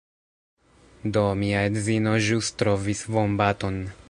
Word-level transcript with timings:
Do, 1.17 1.23
mia 1.43 1.61
edzino 1.67 2.17
ĵus 2.29 2.53
trovis 2.63 3.09
vombaton. 3.17 3.83